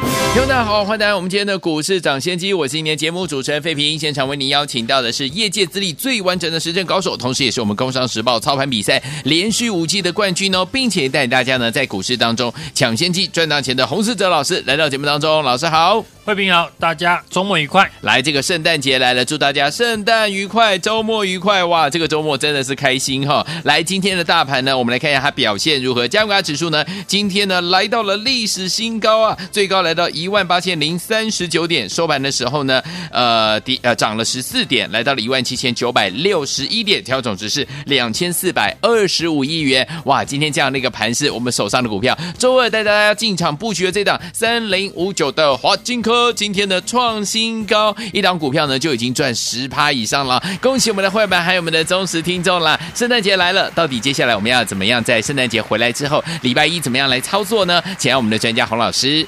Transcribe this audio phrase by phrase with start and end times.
[0.00, 3.98] 听众大家好，欢迎来到我们今天的股市抢先机，我是今天节目主持人费平。
[3.98, 16.04] 现场为您邀请到的是业界资历最完整的实战高手，同时也是我们工商时报操盘比赛连续五季的冠军哦，并且带大家呢在股市当中抢先机赚大钱的洪思哲老师来到节目当中，老师好。
[16.28, 17.90] 慧平好，大家周末愉快！
[18.02, 21.64] 来，这个圣诞节来了，祝大家圣诞愉快，周末愉快！
[21.64, 23.42] 哇，这个周末真的是开心哈！
[23.64, 26.06] 来，今天的大盘呢，我们来看一下它表现如何。
[26.06, 39.88] 加权指数呢，今天呢来到了历史新高啊，最高来到一万八千零三十九点，收盘的时候呢，呃，第呃涨了十四点，来到了一万七千九百六十一点，调整值是两千四百二十五亿元。
[40.04, 46.17] 哇，今天这样的一个盘势，我们手上的股票，周二带大家进场布局的这档三零五九的华金科。
[46.34, 52.78] 今天的创新高，一档股票呢就已经赚十趴以上了，恭喜我们的会员还有我们的忠实听众啦。
[52.94, 57.82] 圣诞节来了，到底接下来我们要怎么样在圣诞节回来之后，礼拜一怎么样来操作呢？
[57.96, 59.26] 请让我们的专家洪老师。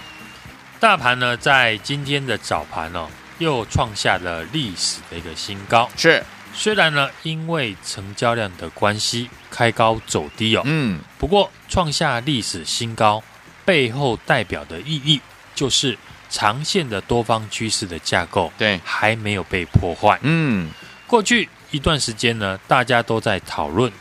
[0.78, 3.06] 大盘呢在今天的早盘哦，
[3.38, 5.88] 又创下了历史的一个新高。
[5.96, 13.22] 是，虽然呢因为成交量的关系开高走低哦，嗯，不过创下历史新高
[13.64, 15.20] 背后代表的意义
[15.54, 15.96] 就是。
[16.30, 20.18] 长线的多方趋势的架构，对，还没有被破坏。
[20.22, 20.70] 嗯，
[21.06, 23.92] 过去一段时间呢，大家都在讨论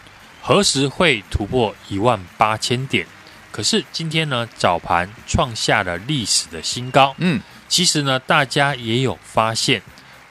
[0.42, 3.06] 何时会突破一万八千点。
[3.52, 7.16] 可是今天呢，早盘创下了历史的新高。
[7.18, 9.82] 嗯，其实呢，大家也有发现，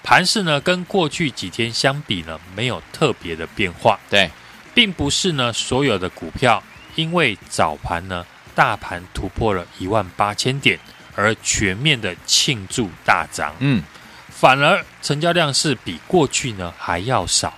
[0.04, 3.98] 盘势呢跟过去几天相比呢，没有特别的变化。
[4.08, 4.30] 对，
[4.72, 6.62] 并不是呢所有的股票
[6.94, 10.78] 因为早盘呢大盘突破了一万八千点。
[11.18, 13.82] 而全面的庆祝大涨，嗯，
[14.28, 17.52] 反而成交量是比过去呢还要少，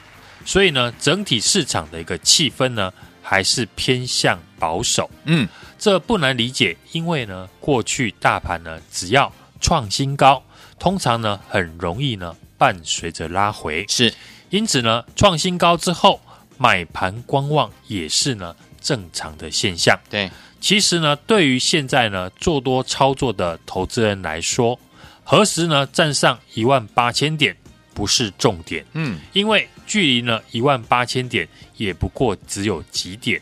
[0.47, 2.91] 所以呢，整体市场的一个气氛呢
[3.23, 5.47] 还是偏向保守，嗯，
[5.79, 10.43] 这不难理解，因为呢，过去大盘呢只要创新高，
[10.79, 14.11] 通常呢很容易呢伴随着拉回，是，
[14.49, 16.19] 因此呢，创新高之后
[16.57, 20.31] 买盘观望也是呢正常的现象，对。
[20.61, 24.79] 其实呢，对于现在呢做多操作的投资人来说，
[25.25, 27.57] 何时呢站上一万八千点
[27.95, 31.49] 不是重点，嗯，因为距离呢一万八千点
[31.79, 33.41] 也不过只有几点。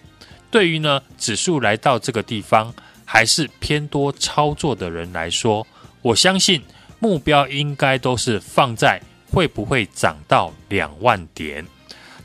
[0.50, 2.72] 对于呢指数来到这个地方
[3.04, 5.66] 还是偏多操作的人来说，
[6.02, 6.62] 我相信
[7.00, 9.00] 目标应该都是放在
[9.32, 11.66] 会不会涨到两万点。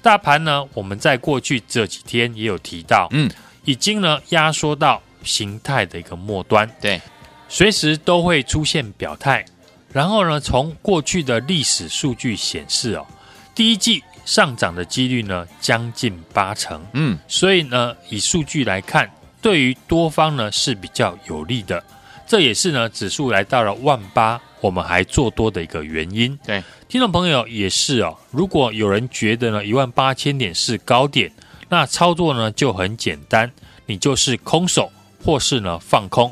[0.03, 3.27] 大盘呢，我们在过去这几天也有提到，嗯。
[3.65, 7.01] 已经呢压缩到形态的一个末端，对，
[7.47, 9.45] 随时都会出现表态。
[9.91, 13.05] 然后呢，从过去的历史数据显示哦，
[13.53, 19.09] 第一季上涨的几率呢将近八成，嗯，所以呢，以数据来看，
[19.41, 21.81] 对于多方呢是比较有利的。
[22.25, 26.35] 这也是呢指数来到了万八，我们还做多的一个原因。
[26.45, 31.31] 对，听众朋友也是哦，如果有人觉得呢一万八千点是高点。
[31.73, 33.51] 那操作呢就很简单，
[33.87, 34.91] 你就是空手
[35.25, 36.31] 或是呢放空，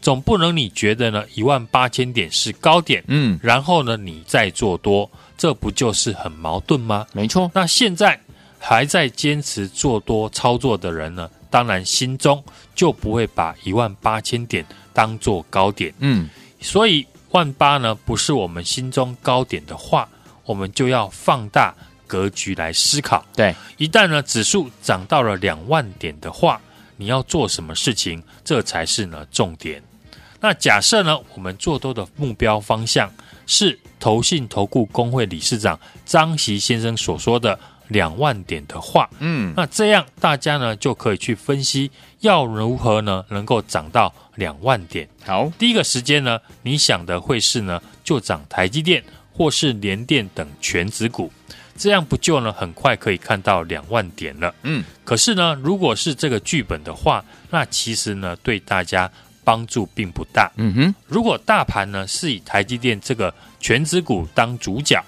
[0.00, 7.06] 总不能你觉得呢一万八千点是高点，嗯，然后呢你再做多，这不就是很矛盾吗？
[7.12, 7.50] 没错。
[7.52, 8.18] 那现在
[8.58, 12.42] 还在坚持做多操作的人呢，当然心中
[12.74, 16.30] 就不会把一万八千点当做高点，嗯，
[16.62, 20.08] 所以万八呢不是我们心中高点的话，
[20.46, 21.74] 我们就要放大。
[22.08, 26.60] 格局来思考，对，一旦呢指数涨到了两万点的话，
[26.96, 28.20] 你要做什么事情？
[28.42, 29.80] 这才是呢重点。
[30.40, 33.12] 那假设呢，我们做多的目标方向
[33.46, 37.58] 是投信投顾工会理事长张席先生所说的
[37.88, 41.90] 两万点的话，嗯，那这样大家呢就可以去分析
[42.20, 45.08] 要如何呢能够涨到两万点。
[45.26, 49.02] 好，第一个时间呢，你想的会是呢就涨台积电
[49.32, 51.32] 或是联电等全指股。
[51.78, 52.52] 这样不就呢？
[52.52, 54.52] 很快可以看到两万点了。
[54.64, 59.08] 嗯，可是呢，如果是这个剧本的话，那其实呢，对大家
[59.44, 60.50] 帮助并不大。
[60.56, 65.00] 嗯哼，如果大盘呢是以台积电这个权值股当主角，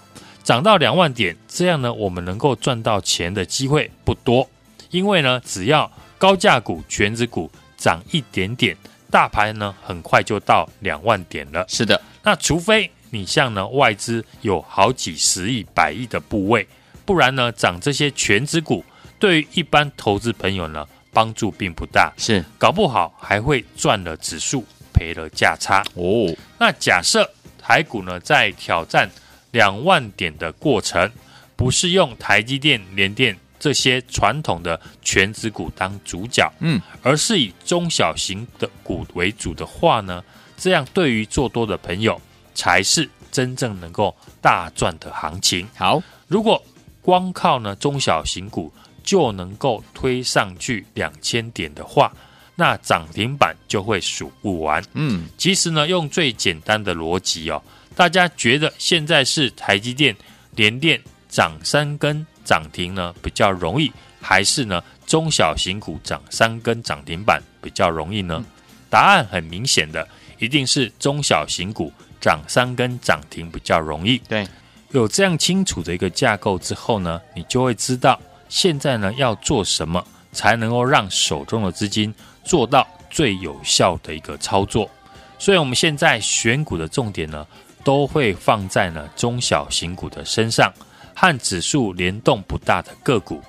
[0.44, 4.48] 涨到两万点，这样呢，我们能够赚到钱的机会不多。
[4.90, 8.76] 因为呢，只要高价股、权值股涨一点点，
[9.10, 11.64] 大盘呢很快就到两万点了。
[11.68, 12.90] 是的，那除非。
[13.10, 16.66] 你像呢，外资有好几十亿、百亿的部位，
[17.04, 18.84] 不然呢，涨这些全值股
[19.18, 22.44] 对于一般投资朋友呢帮助并不大，是。
[22.56, 25.82] 搞不好还会赚了指数，赔了价差。
[25.94, 26.34] 哦。
[26.58, 27.28] 那假设
[27.58, 29.08] 台股呢在挑战
[29.50, 31.10] 两万点的过程，
[31.56, 40.22] 不是用台积电、联电这些传统的全指股当主角，嗯，而是以中小型的股为主的话呢，
[40.56, 42.18] 这样对于做多的朋友
[42.54, 45.68] 才是真正能够大赚的行情。
[45.76, 46.62] 好，如果
[47.02, 52.12] 光靠呢中小型股就能够推上去两千点的话，
[52.54, 54.84] 那涨停板就会数不完。
[54.94, 57.62] 嗯，其实呢，用最简单的逻辑哦，
[57.96, 60.16] 大家觉得现在是台积电、
[60.54, 61.00] 联电。
[61.30, 63.88] 涨三根涨停呢比较容易，
[64.20, 68.34] 还是呢中小型股涨三根涨停板比较容易呢？
[68.40, 68.44] 嗯、
[68.90, 70.08] 答案很明显的，
[70.40, 74.18] 一定是中小型股涨三根涨停比较容易。
[74.28, 74.46] 对，
[74.90, 82.14] 有这样清楚的一个架构之后呢，你就会知道现在呢要做什么才能够让手中的资金
[82.44, 84.88] 做到最有效的一个操作。
[85.38, 87.46] 所以，我们现在选股的重点呢，
[87.82, 90.72] 都会放在呢中小型股的身上。
[91.12, 93.42] 和指数联动不大的个股，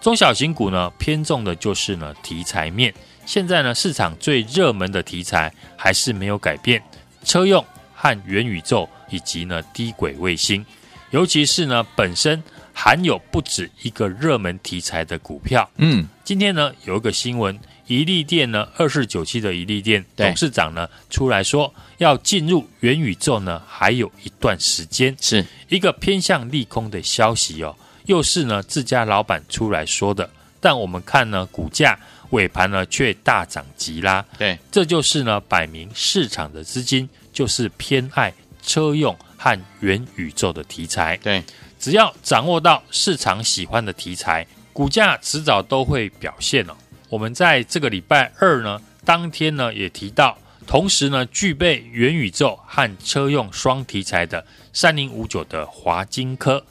[0.00, 2.94] 中小型股呢偏重的就是呢题材面。
[3.24, 6.80] 现在呢市场最热门的题材还是没有改变，
[7.24, 7.64] 车用
[7.96, 10.64] 和元宇宙以及呢低轨卫星，
[11.10, 12.40] 尤其是呢本身
[12.72, 15.68] 含有不止一个热门题材的股票。
[15.78, 17.58] 嗯，今天呢有一个新闻。
[17.88, 27.72] 宜利电呢，二四九七的宜利电董事长呢出来说，要进入元宇宙呢，还有一段时间，是一个偏向利空的消息哦。
[28.06, 30.28] 又是呢自家老板出来说的，
[30.60, 31.96] 但我们看呢股价
[32.30, 41.44] 尾盘呢却大涨急拉，对，这就是呢摆明市场的资金就是偏爱车用和元宇宙的题材，对，
[41.78, 46.74] 只要掌握到市场喜欢的题材，股价迟早都会表现哦。
[47.10, 54.42] 我们在这个礼拜二呢，当天呢也提到，同时呢具备元宇宙和车用双题材的
[54.72, 56.64] 三零五九的华金科，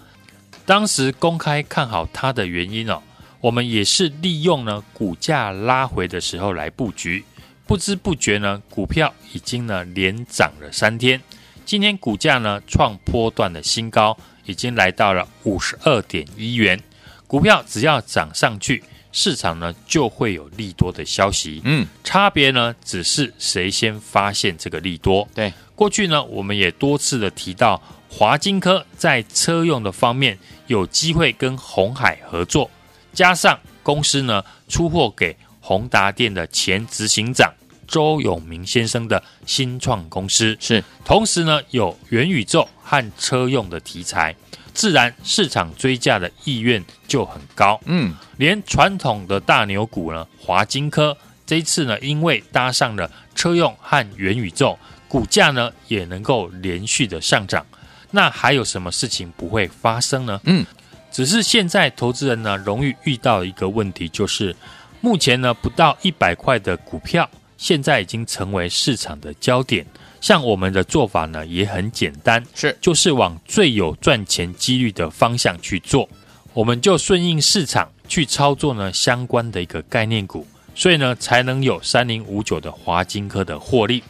[0.66, 3.04] 当时公开看好它的原因哦，
[3.40, 7.24] 我们也是利用呢股价拉回的时候来布局，
[7.68, 11.22] 不知不觉呢股票已经呢连涨了三天，
[11.66, 16.80] 今天股价呢创波段的新高，已经来到了五十二点一元，
[17.28, 18.84] 股票只要涨上去。
[19.18, 25.26] 市场呢就会有利多的消息，嗯，差别呢只是谁先发现这个利多。
[25.34, 32.70] 对，过去呢我们也多次的提到，华金科在车用的方面有机会跟红海合作，
[33.14, 35.34] 加上公司呢出货给
[35.66, 37.52] 宏达电的前执行长
[37.88, 44.36] 周永明先生的新创公司，是，同时呢有元宇宙和车用的题材。
[44.76, 51.18] 自然市场追价的意愿就很高，嗯，连传统的大牛股呢，华金科
[51.48, 54.78] 这一次呢，因为搭上了车用和元宇宙，
[55.08, 57.66] 股价呢也能够连续的上涨。
[58.12, 60.40] 那还有什么事情不会发生呢？
[60.44, 60.64] 嗯，
[61.12, 64.56] 只是现在投资人呢，容易遇到一个问题，就是
[65.06, 67.30] 目前呢不到一百块的股票，
[67.60, 69.86] 现在已经成为市场的焦点。
[70.20, 76.10] 像我们的做法呢，也很简单，是就是往最有赚钱几率的方向去做，
[76.54, 84.04] 我们就顺应市场去操作呢相关的一个概念股，所以呢才能有三零五九的华金科的获利。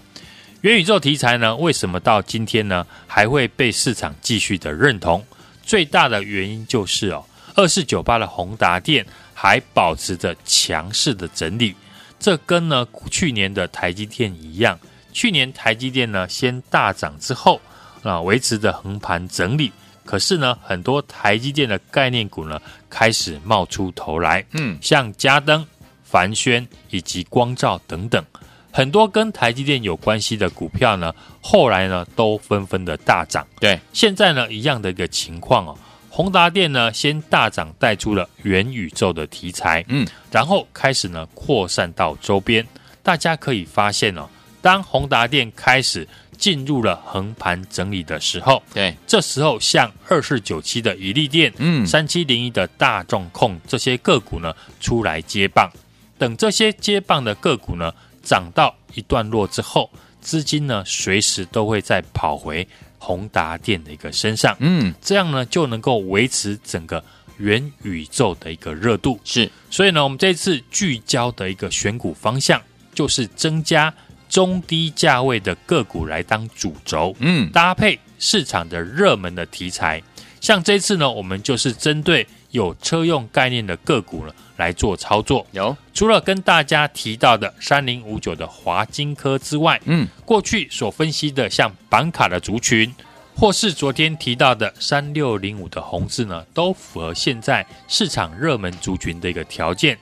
[0.61, 5.21] 元宇宙题材呢，为什么到今天呢还会被市场继续的认同？
[5.61, 7.25] 最大的原因就是哦，
[7.55, 11.75] 二四九八的宏达电还保持着强势的整理，
[12.19, 14.77] 这跟呢去年的台积电一样。
[15.13, 17.61] 去年台积电呢先大涨之后
[18.03, 19.71] 啊，维持着横盘整理。
[20.03, 25.65] 可是呢，很多台积电的概念股呢开始冒出头来，嗯，像嘉登、
[26.03, 28.23] 凡轩以及光照等等，
[28.71, 33.47] 很多跟台积电有关系的股票呢，后来呢都纷纷的大涨。
[33.59, 35.75] 对，现在呢一样的一个情况哦，
[36.15, 42.65] 宏达电呢先大涨，带出了元宇宙的题材，嗯，然后开始呢扩散到周边，
[43.03, 44.25] 大家可以发现哦。
[44.61, 46.07] 当宏达电开始
[46.37, 55.69] 进入了横盘整理的时候，对，这时候像二四九七的宜利电，嗯，三七零一的大众控这些个股呢出来接棒，
[56.17, 57.93] 等这些接棒的个股呢
[58.23, 59.91] 涨到一段落之后，
[60.21, 62.65] 资金呢随时都会再跑回
[63.05, 67.03] 宏达电的一个身上，嗯，这样呢就能够维持整个
[67.37, 69.19] 元宇宙的一个热度。
[69.23, 72.59] 是，所以呢，我们这次聚焦的一个选股方向
[72.93, 73.93] 就是增加。
[74.27, 80.01] 中低价位的个股来当主轴，嗯，搭配市场的热门的题材，
[80.41, 85.45] 像这次呢，我们就是针对有车用概念的个股呢来做操作。
[85.51, 92.93] 有，除了跟大家提到的三零五九的华金科之外，嗯，过去所分析的像板卡的族群，
[93.35, 99.97] 或是昨天提到的三六零五的宏致呢，都符合现在市场热门族群的一个条件。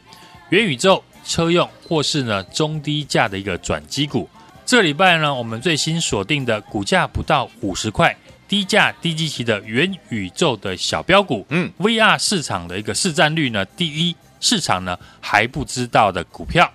[0.49, 4.29] 元宇宙、车用或是呢中低价的一个转机股。
[4.65, 8.15] 这礼拜呢，我们最新锁定的股价不到五十块、
[8.47, 16.71] 低价低基期的元宇宙的小标股，嗯，VR 市场的一个市占率呢，第一，市场呢还不知道的股票，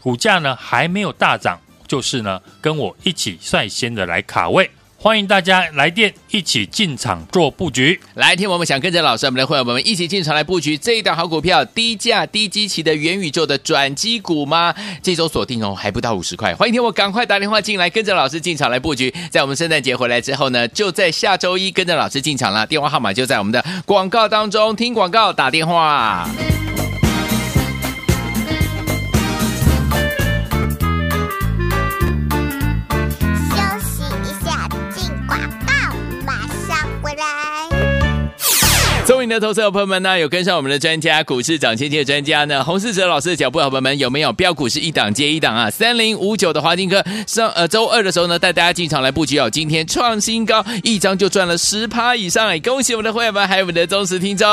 [0.00, 4.70] 股价呢还没有大涨，就是呢跟我一起率先的来卡位。
[5.00, 8.00] 欢迎大家来电一起进场做布局。
[8.14, 14.74] 来，听我们想跟着老师，我们的会员们一起进场来布局这一档好股票，低价低基期的元宇宙的转机股吗？
[15.00, 16.52] 这周锁定哦，还不到五十块。
[16.52, 19.14] 欢迎听我赶快打电话进来，跟着老师进场来布局。
[19.30, 22.66] 在我们圣诞节回来之后呢，就在下周一跟着老师进场了。
[22.66, 26.28] 电话号码就在我们的广告当中，听广告打电话。
[39.08, 45.70] So 的投资者朋友们呢，有跟上我们的专家股市涨千千的专家呢，洪世哲老师的脚步，好朋友们有没有标股是一档接一档啊？
[45.70, 54.48] 三零五九的华金科上呃周二的时候呢，带大家进场来布局哦，今天创新高，一张就赚了十趴以上哎，恭喜我们的会员们，还有我们的忠实听众。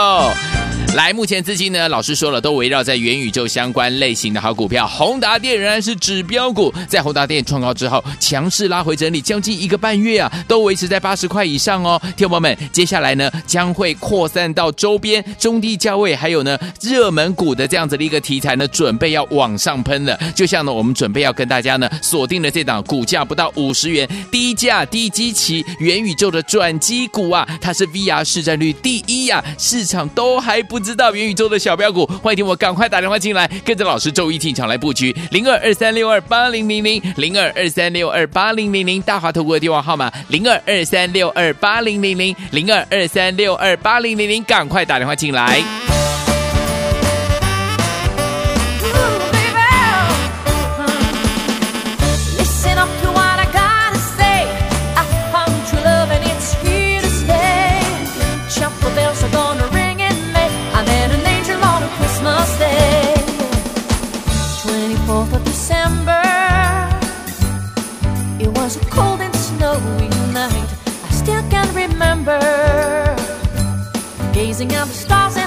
[0.95, 4.87] 来，目前资金呢，老师说了，都围绕在元宇宙相关类型的好股票。
[4.87, 12.01] 宏达电仍然是指标股，在宏达电创高之后，强势拉回整理将近一个半月啊，都维持在八十块以上哦。
[12.15, 20.17] 听友们，接下来呢，将会扩散到周边中低价位，还有呢热门股的这样子的一个题材呢，准备要往上喷了。
[20.33, 30.79] 就像呢，我们准备要跟大家呢锁定的这档股价不到五十元、低价低基期元宇宙的转机股啊，它是 VR 市占率第一呀、市场都还不。
[30.85, 45.61] 知道元宇宙的小标股，欢迎听我赶快打电话进来，跟着老师周一进场来布局零二二三六二八零零零零二二三六二八零零零大华投顾的电话号码零二二三六二八零零零零二二三六二八零零零，赶快打电话进来。
[74.45, 75.44] 欢迎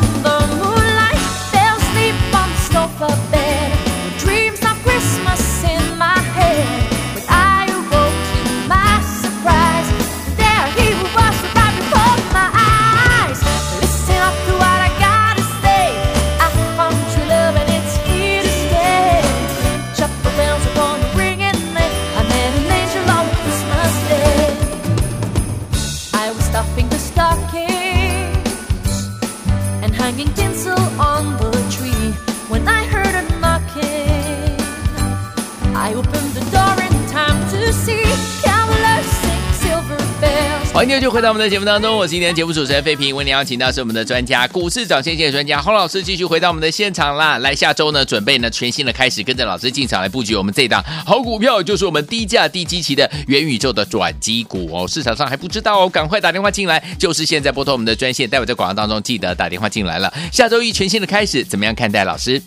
[40.99, 43.15] 继续回到我们的节目当中，我是今天节目主持人费平。
[43.15, 47.39] 为您邀请到是我们的专家，股市涨先见专家洪老师，继续回到我们的现场啦。
[47.39, 54.89] 来，下周呢，准备呢全新的开始，跟着老师进场来布局我们这档好股票，就是我们低价低基期的元宇宙的转机股哦。
[54.89, 58.29] 市场上还不知道哦，赶快打电话进来，就是现在拨通我们的专线。
[58.29, 60.13] 待会在广告当中记得打电话进来了。
[60.33, 62.03] 下周一全新的开始，怎么样看待？
[62.03, 62.43] 老师，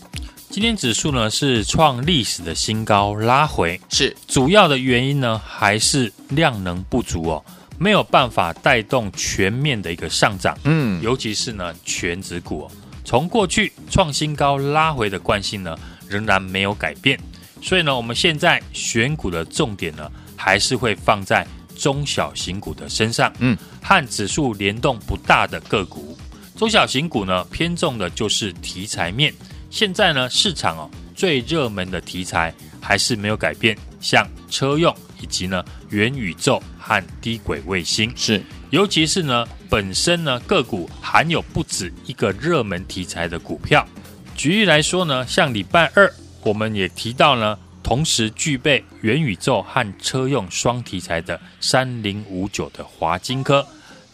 [0.49, 7.41] 今天指数呢是创历史的新高，拉回是主要的原因呢，还是量能不足哦。
[7.81, 12.69] 没有办法带动全面的一个上涨，嗯，尤其是呢全指股，
[13.03, 15.75] 从过去创新高拉回的惯性呢
[16.07, 17.19] 仍然没有改变，
[17.59, 21.43] 所以呢我们现在选股的重点呢还是会放在
[21.75, 26.15] 中小型股的身上，嗯，和指数联动不大的个股，
[26.55, 29.33] 中小型股呢偏重的就是题材面，
[29.71, 36.61] 现在呢市场哦最热门的题材还是没有改变，像车用以及呢元宇宙。
[36.91, 43.87] 和低轨卫星是，尤其是呢，本身呢个股含有不止一个热门题材的股票。
[44.35, 53.65] 举例来说呢，像礼拜二我们也提到呢，同时具备元宇宙和车用双题材的三零五九的华金科。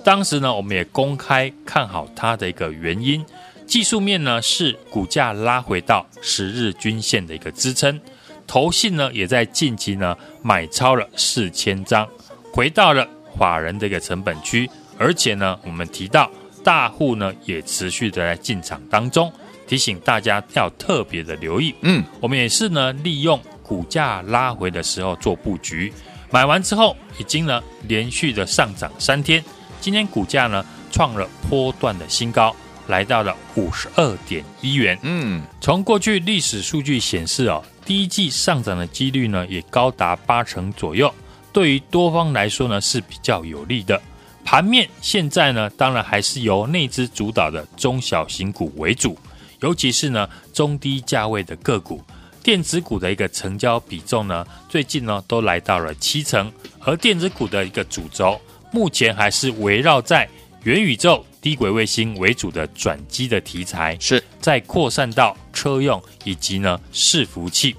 [0.03, 3.25] 当时呢，我们也公开看好它的一个原因，
[3.65, 7.99] 技术面呢是股价拉回到十日均线的一个支撑，
[8.45, 12.07] 投信呢也在近期呢买超了四千张。
[12.51, 16.29] 回到了法人的一个成本区，而且呢，我们提到
[16.63, 19.31] 大户呢也持续的在进场当中，
[19.67, 21.75] 提醒大家要特别的留意。
[21.81, 25.93] 嗯，我们也是呢利用股价拉回的时候做布局，
[26.31, 29.43] 买完之后已经呢连续的上涨三天，
[29.79, 32.55] 今天股价呢创了波段的新高，
[32.87, 34.97] 来到了五十二点一元。
[35.03, 41.13] 嗯，从过去历史数据显示哦，第一季上涨的几率呢也高达八成左右，
[41.57, 43.99] 对于多方来说呢是比较有利的。
[44.45, 49.17] 盘面现在呢，当然还是由内资主导的中小型股为主，
[49.61, 51.99] 尤其是呢中低价位的个股，
[52.43, 58.39] 电子股的一个成交比重呢，最近呢都来到了七成，而电子股的一个主轴，
[58.71, 60.29] 目前还是围绕在
[60.61, 67.75] 元宇宙、低轨卫星为主的转机的题材，是再扩散到车用以及呢伺服器，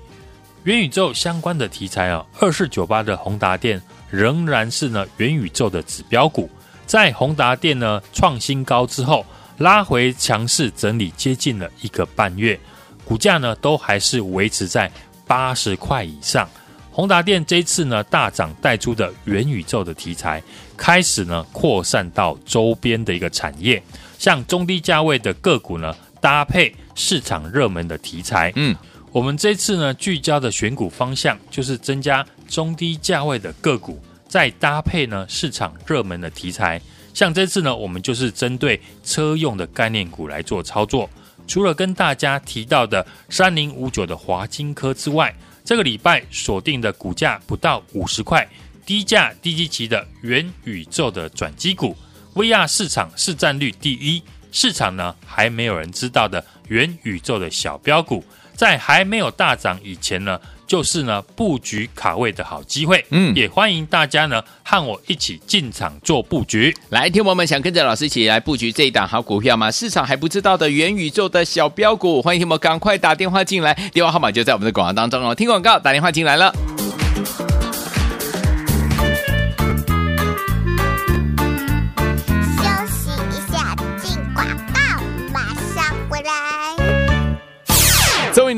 [0.65, 6.51] 元宇宙相关的题材啊，二四九八的宏达电仍然是呢元宇宙的指标股。
[6.85, 9.25] 在宏达电呢创新高之后，
[9.59, 12.59] 拉回强势整理接近了一个半月，
[13.05, 14.91] 股价呢都还是维持在
[15.27, 16.49] 八十块以上。
[16.91, 20.43] 宏达电这次呢大涨带出的元宇宙的题材，
[20.77, 23.83] 开始呢扩散到周边的一个产业，
[24.19, 28.75] 像中低价位的个股呢搭配市场热门的题材，嗯，
[29.11, 34.01] 我们这次呢聚焦的选股方向就是增加中低价位的个股。
[34.29, 36.79] 再搭配呢市场热门的题材，
[37.15, 41.09] 像这次呢，我们就是针对车用的概念股来做操作。
[41.47, 45.35] 除了跟大家提到的三零五九的华金科之外，
[45.65, 48.47] 这个礼拜锁定的股价不到五十块、
[48.85, 51.97] 低价低基期的元宇宙的转机股
[52.35, 54.23] ，VR 市场市占率第一，
[54.53, 58.23] 市场呢还没有人知道的元宇宙的小标股，
[58.59, 60.39] 在还没有大涨以前呢。
[60.67, 66.77] 就是呢，布局卡位的好机会，嗯，也欢迎大家呢和我一起进场做布局。
[66.91, 69.71] 来，听友们想跟着老师一起来布局这一档好股票吗？
[69.71, 75.35] 市场还不知道的元宇宙的小标股，欢迎听友们赶快打电话进来，电话号码就在我们的广告当中哦。
[75.35, 76.53] 听广告，打电话进来了。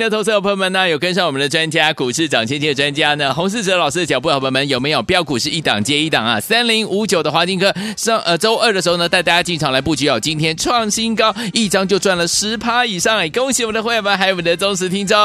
[0.01, 6.41] 的投资者朋友们呢，有跟上我们的专家股市涨千金的专家呢，洪世哲老师的脚步，朋友们有没有标股是一档接一档啊？
[6.41, 15.17] 三零五九的华金科上呃周二的时候呢，带大家进场来布局哦，今天创新高，一张就赚了十趴以上哎，恭喜我们的会员们，还有我们的忠实听众。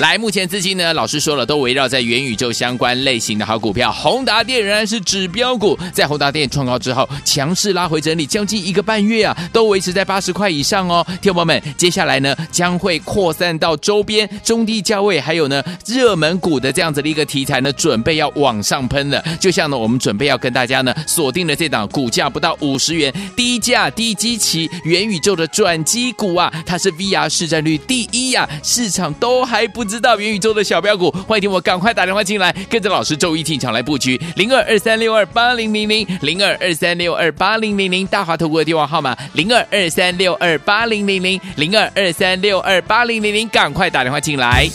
[0.00, 3.92] 来，目前资金呢，老师说了，都围绕在元宇宙相关类型的好股票。
[3.92, 11.06] 宏达电仍然是指标股，在宏达电创高之后，强势拉回整理将近一个半月啊，都维持在八十块以上哦。
[11.20, 19.22] 听友们，接下来呢，将会扩散到周边中低价位，还有呢热门股的这样子的一个题材呢，准备要往上喷了。
[19.38, 29.92] 就像呢，我们准备要跟大家呢锁定的这档股价不到五十元、低价低基期元宇宙的转机股啊，它是 VR 市占率第一呀、市场都还不。
[29.92, 44.66] 知道元宇宙的小标股，欢迎听我赶快打电话进来，跟着老师周一进场来布局零二二三六二八零零零零二二三六二八零零零大华投顾的电话号码零二二三六二八零零零零二二三六二八零零零，赶快打电话进来。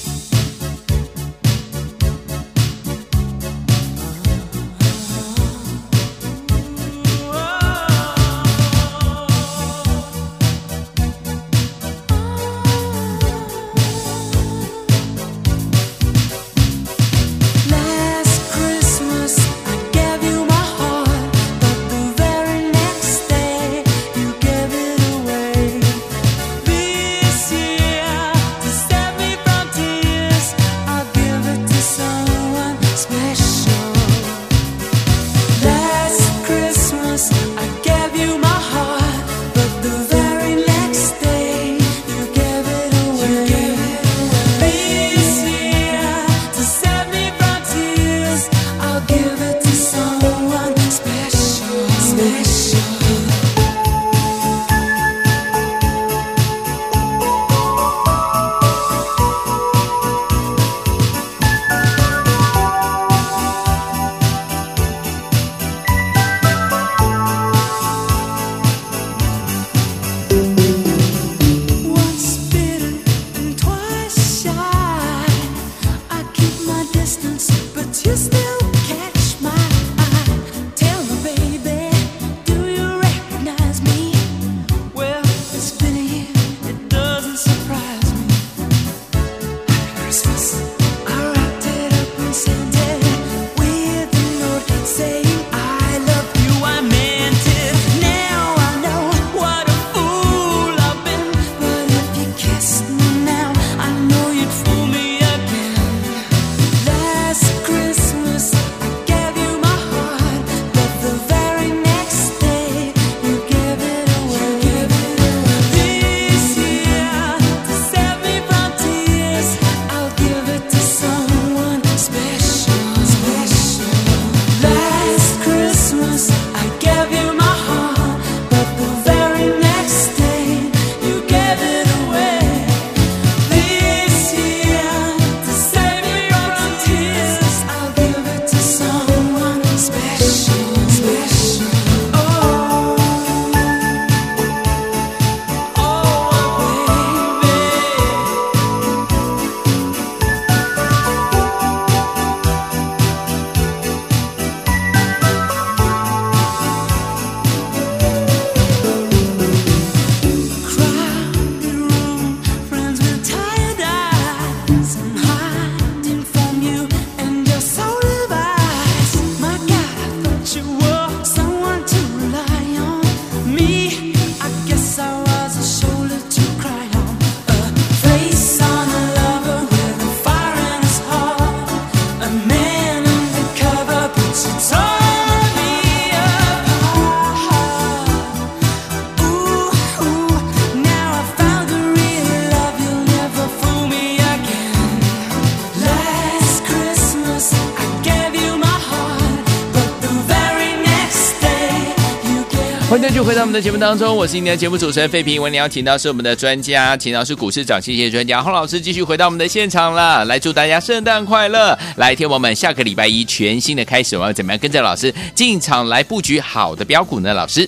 [203.58, 205.42] 的节目当中，我是今天的节目主持人费平。
[205.42, 210.24] 为您邀请到是我们的专家，请到是股市涨跌线专家洪老师，继续回到我们的现场了。
[210.26, 211.76] 来祝大家圣诞快乐！
[211.96, 217.34] 来，听我们下个礼拜一全新的开始，我要怎么样跟着老师进场来布局好的标股呢？
[217.34, 217.68] 老师，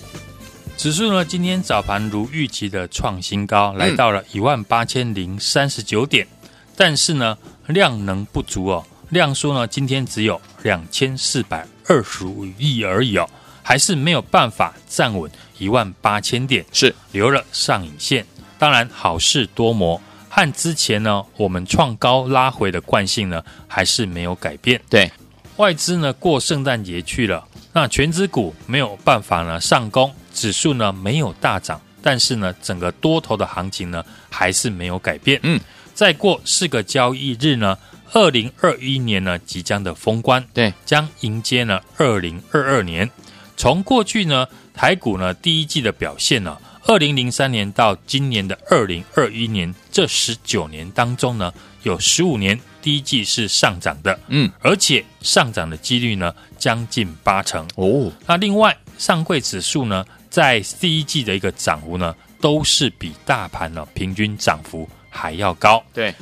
[0.78, 6.28] 指数呢今天早盘如预期的创新高，来到了一万八千零三十九点，
[6.76, 13.28] 但是呢量能不足哦，量缩呢今天只有两千四百二十五亿而已哦。
[13.62, 18.26] 还是没有办法站稳一万八千点，是留了上影线。
[18.58, 24.82] 当然，好事多磨，和之前呢我们创高拉回的惯性呢还是没有改变。
[24.90, 25.12] 对，
[25.58, 35.40] 外资呢过圣诞节去了，那全资股没有办法呢上攻，指数呢没有大涨，但是呢整个多头的行情呢还是没有改变。
[35.44, 35.60] 嗯，
[35.94, 37.78] 再过四个交易日呢。
[38.12, 43.08] 二零二一年呢即将的封关，对，将迎接呢二零二二年。
[43.60, 58.10] 从过去呢，台股呢第一季的表现呢，二零零三年到今年的二零二一年这十九年当中呢，有十五年第一季是上涨的，嗯，而且上涨的几率呢将近八成哦。
[58.26, 65.84] 那另外上柜指数呢，在第一季的一个涨幅呢，都是比大盘呢平均涨幅还要高。
[65.94, 66.16] 对，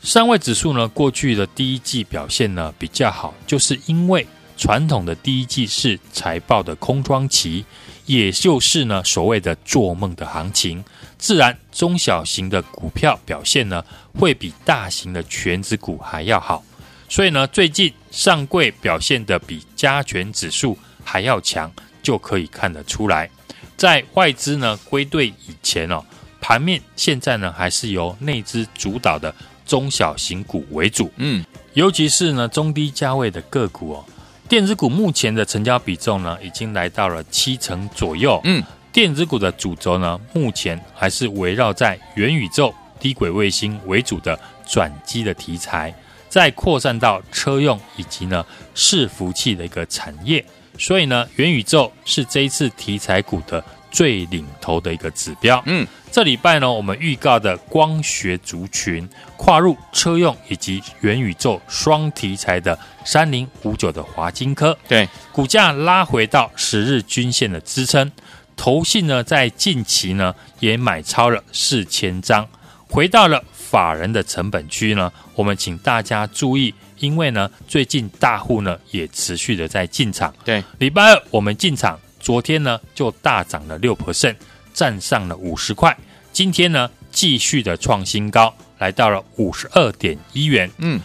[0.00, 4.24] 上柜指数呢，过去的第一季表现呢比较好，就是因为。
[4.56, 7.64] 传统的第一季是财报的空窗期，
[8.06, 10.84] 也就是呢所谓的做梦的行情，
[11.18, 13.84] 自然中小型的股票表现呢
[14.18, 16.62] 会比大型的全指股还要好。
[17.08, 21.70] 所以呢，最近上柜表现的比加权指数还要强，
[22.02, 23.28] 就可以看得出来。
[23.76, 26.02] 在外资呢归队以前哦，
[26.40, 29.34] 盘面现在呢还是由内资主导的
[29.66, 34.04] 中小型股为主，嗯，尤其是呢中低价位的个股哦。
[34.46, 38.40] 电子股目前的成交比重呢，已经来到了七成左右。
[38.44, 45.94] 嗯，电子股的主轴呢，目前还是围绕在元宇宙、低轨卫星为主的转机的题材，
[46.28, 50.44] 再扩散到车用以及呢伺服器的一个产业。
[50.78, 55.62] 所以呢，元宇宙是这一次题材股的最领头的一个指标。
[55.66, 55.86] 嗯。
[56.10, 68.12] 这礼拜呢，我们预告的光学族群跨入车用以及元宇宙双题材的三零五九的华金科，对股价拉回到十日均线的支撑，
[68.56, 72.46] 投信呢在近期呢也买超了四千张，
[72.88, 75.10] 回到了法人的成本区呢。
[75.34, 84.34] 我们请大家注意，因为呢最近大户呢也持续的在进场，对礼拜二我们进场，昨天呢就大涨了六 percent。
[84.72, 85.96] 站上了五十块，
[86.32, 90.68] 今天呢继续的创新高，来到了五十二点一元。
[90.78, 91.00] 嗯，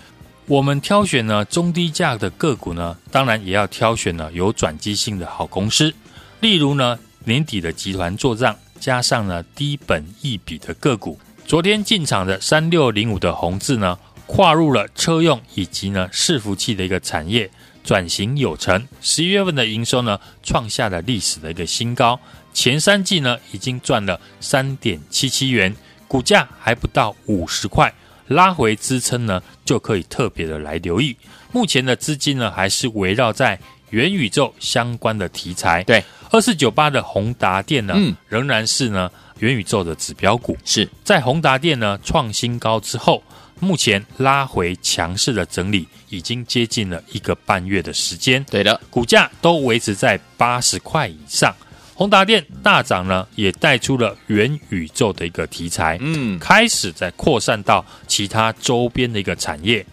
[0.47, 5.93] 我们挑选呢中低价的个股呢，当然也要挑选呢有转机性的好公司，
[6.39, 11.19] 例如呢年底的集团做账，加上呢低本益比的个股。
[11.45, 17.51] 昨天进场的三六零五的宏致呢，跨入了车用以及呢伺服器的一个产业，
[17.89, 22.19] 转型有成，十一月份的营收呢创下了历史的一个新高。
[22.54, 25.75] 前三季呢，已经赚了三点七七元，
[26.08, 27.91] 股价还不到五十块，
[28.28, 31.17] 拉回支撑呢，就可以特别的来留意。
[31.52, 35.84] 目前的资金呢，还是围绕在元宇宙相关的题材。
[35.86, 40.56] 对，二四九八的宏达电呢，嗯，仍然是呢元宇宙的指标股。
[40.63, 43.23] 是在宏达电呢创新高之后，
[43.59, 48.43] 目前拉回强势的整理，已经接近了一个半月的时间。
[48.49, 51.53] 对的，股价都维持在八十块以上。
[51.93, 59.85] 宏达电大涨呢，也带出了元宇宙的一个题材，嗯，开始在扩散到其他周边的一个产业。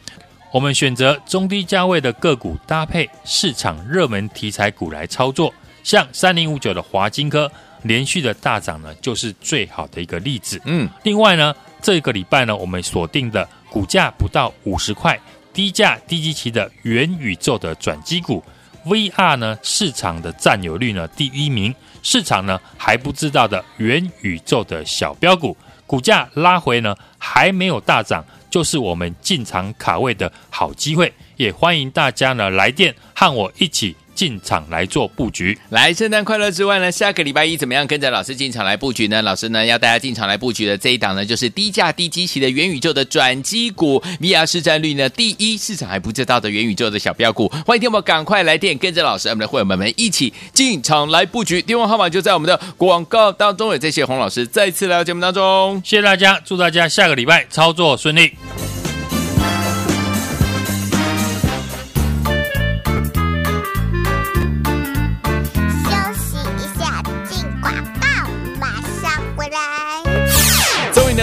[0.53, 5.53] 我们选择中低价位的个股，搭配市场热门题材股来操作，
[5.83, 7.51] 像三零五九的华金科
[7.83, 10.61] 连续的大涨呢，就是最好的一个例子。
[10.65, 15.19] 嗯，另外呢，这个礼拜呢，我们锁定的股价不到五十块，
[15.53, 18.43] 低价低基期的元宇宙的转机股
[18.85, 21.75] ，VR 呢市场的占有率呢第一名。
[22.03, 33.97] 市场呢还不知道的元宇宙的小标股，股价拉回呢还没有大涨，就是我们进场卡位的好机会，也欢迎大家呢来电和我一起。
[34.17, 39.21] 进场来做布局，来圣诞快乐之外呢，下个礼拜一怎么样跟着老师进场来布局呢？
[39.21, 58.33] 老师呢要大家进场来布局的这一档呢，就是低价低基期的元宇宙的转机股，VR 市占率呢第一，市场还不知道的元宇宙的小标股，欢迎听我们赶快来电，跟着老师，我们的会员们们一起进场来布局，电话号码就在我们的广告当中，也谢谢洪老师再次来到节目当中，谢谢大家，祝大家下个礼拜操作顺利。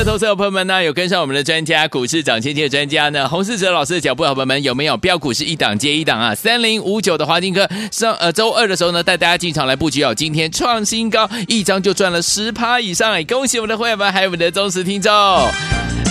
[0.04, 6.36] 投资者朋友们呢，有跟上我们的专家股市涨千千的专家呢，洪世哲老师的脚步，好朋友们有没有标股是一档接一档啊？
[6.36, 15.12] 三零五九的华金科上呃周二的时候呢，带大家进场来布局哦，今天创新高，一张就赚了十趴以上哎，恭喜我们的会员们，还有我们的忠实听众。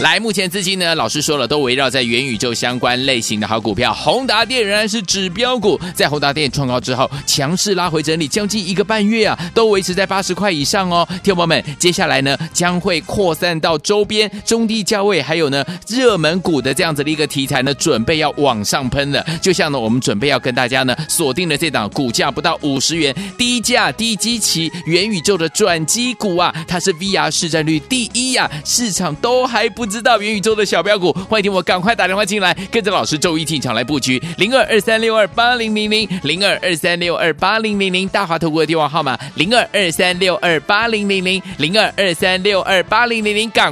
[0.01, 3.95] 来，目前资金呢，老师说了，都围绕在元宇宙相关类型的好股票。
[3.95, 11.07] 宏达电仍然是指标股，在宏达电创高之后，强势拉回整理将近一个半月啊，都维持在八十块以上哦。
[11.23, 19.25] 听友们，接下来呢，将会扩散到周边中低价位，还有呢热门股的这样子的一个题材呢，准备要往上喷了。
[19.41, 29.87] 就像呢，我们准备要跟大家呢锁定的这档股价不到五十元、低价低基期元宇宙的转机股啊，它是 VR 市占率第一呀、市场都还不。
[29.93, 43.72] 知道元宇宙的小标股，欢迎听我赶快打电话进来，跟着老师周一进场来布局零二二三六二八零零零零二二三六二八零零零大华投顾的电话号码零二二三六二八零零零零二二三六二八零零零，赶